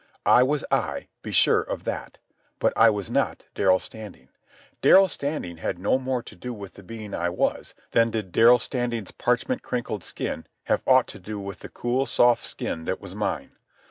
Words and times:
I 0.25 0.41
was 0.41 0.65
I, 0.71 1.09
be 1.21 1.31
sure 1.31 1.61
of 1.61 1.83
that. 1.83 2.17
But 2.57 2.73
I 2.75 2.89
was 2.89 3.11
not 3.11 3.45
Darrell 3.53 3.77
Standing. 3.79 4.29
Darrell 4.81 5.07
Standing 5.07 5.57
had 5.57 5.77
no 5.77 5.99
more 5.99 6.23
to 6.23 6.35
do 6.35 6.55
with 6.55 6.73
the 6.73 6.81
being 6.81 7.13
I 7.13 7.29
was 7.29 7.75
than 7.91 8.09
did 8.09 8.31
Darrell 8.31 8.57
Standing's 8.57 9.11
parchment 9.11 9.61
crinkled 9.61 10.03
skin 10.03 10.47
have 10.63 10.81
aught 10.87 11.05
to 11.09 11.19
do 11.19 11.39
with 11.39 11.59
the 11.59 11.69
cool, 11.69 12.07
soft 12.07 12.43
skin 12.47 12.85
that 12.85 12.99
was 12.99 13.13
mine. 13.13 13.51